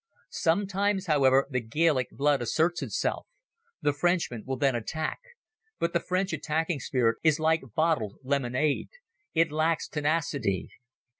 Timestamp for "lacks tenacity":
9.51-10.71